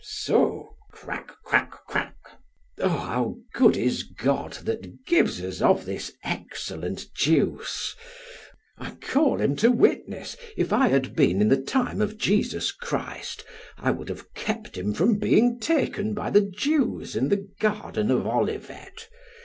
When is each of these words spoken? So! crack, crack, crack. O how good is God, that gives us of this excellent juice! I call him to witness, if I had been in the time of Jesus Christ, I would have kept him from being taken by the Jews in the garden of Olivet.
So! 0.03 0.77
crack, 0.91 1.31
crack, 1.43 1.69
crack. 1.85 2.15
O 2.79 2.89
how 2.89 3.35
good 3.53 3.77
is 3.77 4.01
God, 4.01 4.53
that 4.63 5.05
gives 5.05 5.39
us 5.43 5.61
of 5.61 5.85
this 5.85 6.11
excellent 6.23 7.13
juice! 7.13 7.95
I 8.79 8.95
call 8.95 9.39
him 9.39 9.55
to 9.57 9.69
witness, 9.69 10.37
if 10.57 10.73
I 10.73 10.87
had 10.87 11.15
been 11.15 11.39
in 11.39 11.49
the 11.49 11.61
time 11.61 12.01
of 12.01 12.17
Jesus 12.17 12.71
Christ, 12.71 13.45
I 13.77 13.91
would 13.91 14.09
have 14.09 14.33
kept 14.33 14.75
him 14.75 14.95
from 14.95 15.19
being 15.19 15.59
taken 15.59 16.15
by 16.15 16.31
the 16.31 16.41
Jews 16.41 17.15
in 17.15 17.29
the 17.29 17.47
garden 17.59 18.09
of 18.09 18.25
Olivet. 18.25 19.07